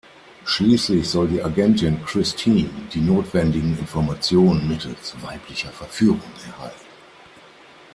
Schließlich 0.45 1.07
soll 1.07 1.27
die 1.27 1.43
Agentin 1.43 2.03
Christine 2.05 2.71
die 2.91 3.01
notwendigen 3.01 3.77
Informationen 3.77 4.67
mittels 4.67 5.13
weiblicher 5.21 5.69
Verführung 5.69 6.19
erhalten. 6.47 6.81